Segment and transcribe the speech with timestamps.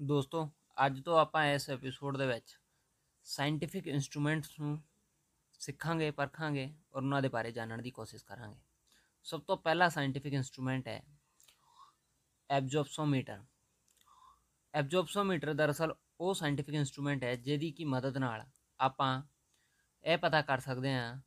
[0.00, 0.48] ਦੋਸਤੋ,
[0.86, 2.56] ਅੱਜ ਤੋਂ ਆਪਾਂ ਇਸ ਐਪੀਸੋਡ ਦੇ ਵਿੱਚ
[3.26, 4.82] ਸਾਇੰਟੀਫਿਕ ਇਨਸਟਰੂਮੈਂਟਸ ਨੂੰ
[5.60, 8.60] ਸਿੱਖਾਂਗੇ, ਪਰਖਾਂਗੇ ਔਰ ਉਹਨਾਂ ਦੇ ਬਾਰੇ ਜਾਣਨ ਦੀ ਕੋਸ਼ਿਸ਼ ਕਰਾਂਗੇ।
[9.24, 11.02] ਸਭ ਤੋਂ ਪਹਿਲਾ ਸਾਇੰਟੀਫਿਕ ਇਨਸਟਰੂਮੈਂਟ ਹੈ
[12.50, 13.42] ਐਬਜ਼ੋਰਪਸ਼ੋਮੀਟਰ
[14.74, 18.44] ਐਬਜ਼ੋਰਪਸ਼ੋਮੀਟਰ ਦਰਅਸਲ ਉਹ ਸਾਇੰਟੀਫਿਕ ਇਨਸਟਰੂਮੈਂਟ ਹੈ ਜਿਹਦੀ ਕੀ ਮਦਦ ਨਾਲ
[18.80, 19.22] ਆਪਾਂ
[20.04, 21.20] ਇਹ ਪਤਾ ਕਰ ਸਕਦੇ ਹਾਂ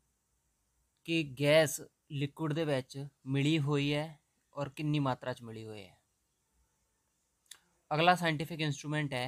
[1.05, 1.81] ਕਿ ਗੈਸ
[2.11, 4.19] ਲਿਕੁਇਡ ਦੇ ਵਿੱਚ ਮਿਲੀ ਹੋਈ ਹੈ
[4.53, 5.97] ਔਰ ਕਿੰਨੀ ਮਾਤਰਾ 'ਚ ਮਿਲੀ ਹੋਈ ਹੈ।
[7.92, 9.25] ਅਗਲਾ ਸਾਇੰਟੀਫਿਕ ਇਨਸਟਰੂਮੈਂਟ ਹੈ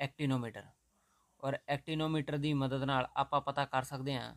[0.00, 0.66] ਐਕਟੀਨੋਮੀਟਰ
[1.42, 4.34] ਔਰ ਐਕਟੀਨੋਮੀਟਰ ਦੀ ਮਦਦ ਨਾਲ ਆਪਾਂ ਪਤਾ ਕਰ ਸਕਦੇ ਹਾਂ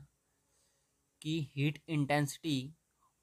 [1.21, 2.73] ਕਿ ਹੀਟ ਇੰਟੈਂਸਿਟੀ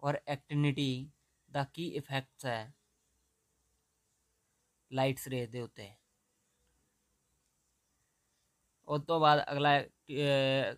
[0.03, 1.11] ਔਰ ਐਕਟਿਨਿਟੀ
[1.51, 2.73] ਦਾ ਕੀ ਇਫੈਕਟਸ ਹੈ
[4.91, 5.91] ਲਾਈਟਸ ਰੇਸ ਦੇ ਉੱਤੇ।
[8.89, 9.71] ਉਸ ਤੋਂ ਬਾਅਦ ਅਗਲਾ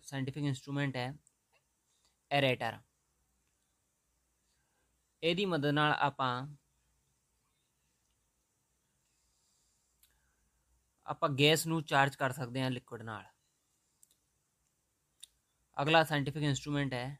[0.03, 1.13] ਸਾਇੰਟੀਫਿਕ ਇਨਸਟਰੂਮੈਂਟ ਹੈ
[2.31, 2.77] ਐਰੇਟਰ
[5.23, 6.31] ਇਹਦੀ ਮਦਦ ਨਾਲ ਆਪਾਂ
[11.07, 13.23] ਆਪਾਂ ਗੈਸ ਨੂੰ ਚਾਰਜ ਕਰ ਸਕਦੇ ਹਾਂ ਲਿਕੁਇਡ ਨਾਲ।
[15.77, 17.17] ਅਗਲਾ ਸਾਇੰਟੀਫਿਕ ਇਨਸਟਰੂਮੈਂਟ ਹੈ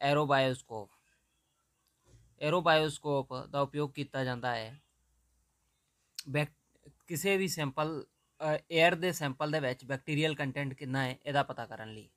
[0.00, 0.90] ਐਰੋਬਾਇਓਸਕੋਪ
[2.40, 4.80] ਐਰੋਬਾਇਓਸਕੋਪ ਦਾ ਉਪਯੋਗ ਕੀਤਾ ਜਾਂਦਾ ਹੈ।
[7.08, 8.04] ਕਿਸੇ ਵੀ ਸੈਂਪਲ
[8.40, 12.08] 에ਅਰ ਦੇ ਸੈਂਪਲ ਦੇ ਵਿੱਚ ਬੈਕਟੀਰੀਅਲ ਕੰਟੈਂਟ ਕਿੰਨਾ ਹੈ ਇਹਦਾ ਪਤਾ ਕਰਨ ਲਈ।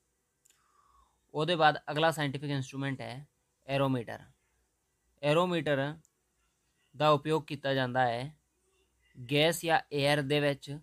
[1.34, 3.26] ਉਹਦੇ ਬਾਅਦ ਅਗਲਾ ਸਾਇੰਟੀਫਿਕ ਇਨਸਟਰੂਮੈਂਟ ਹੈ
[3.68, 4.22] ਐਰੋਮੀਟਰ
[5.22, 5.80] ਐਰੋਮੀਟਰ
[6.94, 8.36] ਦਾ ਉਪਯੋਗ ਕੀਤਾ ਜਾਂਦਾ ਹੈ
[9.18, 10.78] ਗੈਸ ਜਾਂ 에ਅਰ ਦੇ ਵਿੱਚ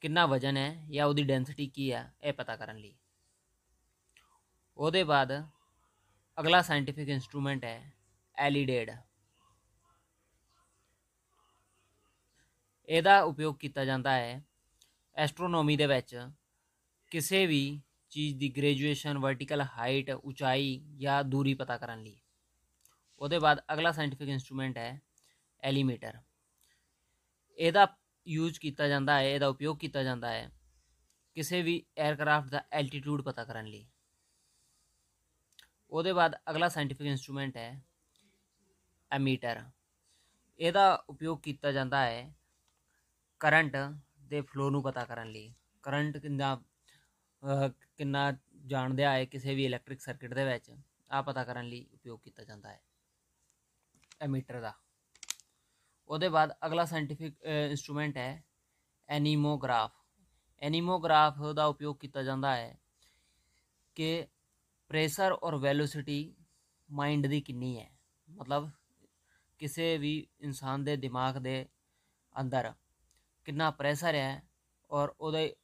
[0.00, 2.94] ਕਿੰਨਾ ਵਜਨ ਹੈ ਜਾਂ ਉਹਦੀ ਡੈਂਸਿਟੀ ਕੀ ਹੈ, ਇਹ ਪਤਾ ਕਰਨ ਲਈ।
[4.76, 5.48] ਉਹਦੇ ਬਾਅਦ
[6.40, 7.92] ਅਗਲਾ ਸਾਇੰਟੀਫਿਕ ਇਨਸਟਰੂਮੈਂਟ ਹੈ
[8.36, 8.90] ਐਲੀਡੇਡ।
[12.88, 14.44] ਇਹਦਾ ਉਪਯੋਗ ਕੀਤਾ ਜਾਂਦਾ ਹੈ
[15.16, 16.28] ਐਸਟ੍ਰੋਨੋਮੀ ਦੇ ਵਿੱਚ।
[17.10, 22.20] ਕਿਸੇ ਵੀ ਚੀਜ਼ ਦੀ ਗ੍ਰੈਜੂਏਸ਼ਨ ਵਰਟੀਕਲ ਹਾਈਟ ਉਚਾਈ ਜਾਂ ਦੂਰੀ ਪਤਾ ਕਰਨ ਲਈ।
[23.18, 25.02] ਉਹਦੇ ਬਾਅਦ ਅਗਲਾ ਸਾਇੰਟੀਫਿਕ ਇਨਸਟਰੂਮੈਂਟ ਹੈ
[25.62, 26.18] ਐਲੀਮੀਟਰ।
[27.58, 27.86] ਇਹਦਾ
[28.26, 30.50] ਯੂਜ਼ ਕੀਤਾ ਜਾਂਦਾ ਹੈ, ਇਹਦਾ ਉਪਯੋਗ ਕੀਤਾ ਜਾਂਦਾ ਹੈ
[31.36, 33.86] ਕਿਸੇ ਵੀ 에ਅਰਕ੍ਰਾਫਟ ਦਾ ਐਲਟੀਟਿਊਡ ਪਤਾ ਕਰਨ ਲਈ।
[35.92, 37.82] ਉਹਦੇ ਬਾਅਦ ਅਗਲਾ ਸਾਇੰਟੀਫਿਕ ਇਨਸਟਰੂਮੈਂਟ ਹੈ
[39.10, 39.62] ਐਮੀਟਰ
[40.60, 42.32] ਇਹਦਾ ਉਪਯੋਗ ਕੀਤਾ ਜਾਂਦਾ ਹੈ
[43.40, 43.76] ਕਰੰਟ
[44.22, 45.52] ਦੇ ਫਲੋ ਨੂੰ ਪਤਾ ਕਰਨ ਲਈ।
[45.84, 46.54] ਕਰੰਟ ਕਿੰਨਾ
[47.98, 48.32] ਕਿੰਨਾ
[48.66, 50.70] ਜਾਣਦਿਆ ਹੈ ਕਿਸੇ ਵੀ ਇਲੈਕਟ੍ਰਿਕ ਸਰਕਟ ਦੇ ਵਿੱਚ
[51.10, 52.80] ਆ ਪਤਾ ਕਰਨ ਲਈ ਉਪਯੋਗ ਕੀਤਾ ਜਾਂਦਾ ਹੈ
[54.20, 54.72] ਐਮੀਟਰ ਦਾ।
[56.08, 58.44] ਉਹਦੇ ਬਾਅਦ ਅਗਲਾ ਸਾਇੰਟੀਫਿਕ ਇਨਸਟਰੂਮੈਂਟ ਹੈ
[59.08, 59.92] ਐਨੀਮੋਗ੍ਰਾਫ।
[60.62, 62.78] ਐਨੀਮੋਗ੍ਰਾਫ ਦਾ ਉਪਯੋਗ ਕੀਤਾ ਜਾਂਦਾ ਹੈ
[63.96, 64.26] ਕਿ
[64.90, 66.34] ਪ੍ਰੈਸ਼ਰ ਔਰ ਵੈਲੋਸਿਟੀ
[66.88, 67.90] ਮਾਈਂਡ ਦੀ ਕਿੰਨੀ ਹੈ।
[68.28, 68.70] ਮਤਲਬ
[69.60, 71.66] ਕਿਸੇ ਵੀ ਇਨਸਾਨ ਦੇ ਦਿਮਾਗ ਦੇ
[72.34, 72.72] ਅੰਦਰ
[73.46, 74.42] ਕਿੰਨਾ ਪ੍ਰੈਸ਼ਰ ਹੈ
[74.90, 75.54] ਔਰ ਉਹਦੇ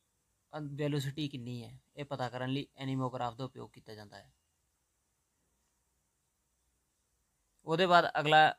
[0.52, 4.32] ਵੈਲੋਸਿਟੀ ਕਿੰਨੀ ਹੈ, ਇਹ ਪਤਾ ਕਰਨ ਲਈ ਐਨੀਮੋਗ੍ਰਾਫ ਦਾ ਉਪਯੋਗ ਕੀਤਾ ਜਾਂਦਾ ਹੈ।
[7.66, 8.54] ਉਹਦੇ ਬਾਅਦ ਅਗਲਾ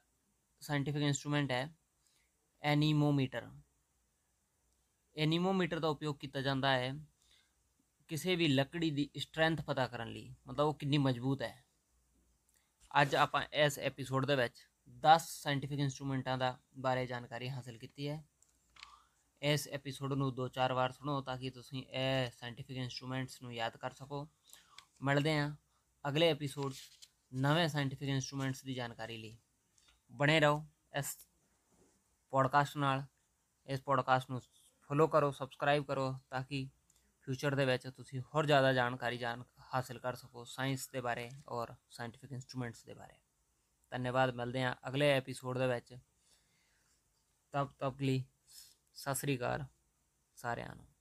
[0.64, 1.76] ਸਾਇੰਟੀਫਿਕ ਇਨਸਟਰੂਮੈਂਟ ਹੈ
[2.62, 3.50] ਐਨੀਮੋਮੀਟਰ।
[5.16, 6.94] ਐਨੀਮੋਮੀਟਰ ਦਾ ਉਪਯੋਗ ਕੀਤਾ ਜਾਂਦਾ ਹੈ
[8.08, 11.64] ਕਿਸੇ ਵੀ ਲੱਕੜੀ ਦੀ ਸਟਰੈਂਥ ਪਤਾ ਕਰਨ ਲਈ, ਮਤਲਬ ਉਹ ਕਿੰਨੀ ਮਜ਼ਬੂਤ ਹੈ।
[13.02, 14.68] ਅੱਜ ਆਪਾਂ ਇਸ ਐਪੀਸੋਡ ਦੇ ਵਿੱਚ
[15.04, 18.24] 10 ਸਾਇੰਟੀਫਿਕ ਇਨਸਟਰੂਮੈਂਟਾਂ ਦਾ ਬਾਰੇ ਜਾਣਕਾਰੀ ਹਾਸਲ ਕੀਤੀ ਹੈ।
[19.42, 23.78] ਇਸ ਐਪੀਸੋਡ ਨੂੰ ਦੋ ਚਾਰ ਵਾਰ ਸੁਣੋ ਤਾਂ ਕਿ ਤੁਸੀਂ ਇਹ ਸਾਇੰਟੀਫਿਕ ਇਨਸਟਰੂਮੈਂਟਸ ਨੂੰ ਯਾਦ
[23.78, 24.28] ਕਰ ਸਕੋ।
[25.02, 25.56] ਮਿਲਦੇ ਹਾਂ
[26.06, 26.74] ਅਗਲੇ ਐਪੀਸੋਡ
[27.34, 29.38] ਨਵੇਂ ਸਾਇੰਟੀਫਿਕ ਇਨਸਟਰੂਮੈਂਟਸ ਦੀ ਜਾਣਕਾਰੀ ਲਈ।
[30.14, 30.66] ਬਣੇ ਰਹੋ
[30.98, 31.18] ਇਸ
[32.34, 33.04] ਪੋਡਕਾਸਟ ਨਾਲ।
[33.68, 34.42] ਇਸ ਪੋਡਕਾਸਟ ਨੂੰ
[34.90, 36.70] ਫੋਲੋ ਕਰੋ ਸਬਸਕ੍ਰਾਈਬ ਕਰੋ ਤਾਂ ਕਿ
[37.22, 39.44] ਫਿਊਚਰ ਦੇ ਵਿੱਚ ਤੁਸੀਂ ਹੋਰ ਜ਼ਿਆਦਾ ਜਾਣਕਾਰੀ ਜਾਣ,
[39.74, 43.14] ਹਾਸਲ ਕਰ ਸਕੋ ਸਾਇੰਸ ਦੇ ਬਾਰੇ ਔਰ ਸਾਇੰਟੀਫਿਕ ਇਨਸਟਰੂਮੈਂਟਸ ਦੇ ਬਾਰੇ।
[43.92, 45.98] ਧੰਨਵਾਦ, ਮਿਲਦੇ ਹਾਂ ਅਗਲੇ ਐਪੀਸੋਡ ਦੇ ਵਿੱਚ।
[47.54, 48.24] ਤਬ ਤੱਕ ਲਈ
[48.94, 49.66] ਸਤਿ ਸ੍ਰੀ ਅਕਾਲ
[50.36, 50.93] ਸਾਰਿਆਂ ਨੂੰ।